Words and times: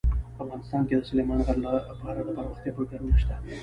افغانستان 0.43 0.81
کې 0.87 0.95
د 0.97 1.01
سلیمان 1.09 1.39
غر 1.45 1.57
لپاره 1.91 2.19
دپرمختیا 2.29 2.71
پروګرامونه 2.75 3.15
شته. 3.21 3.35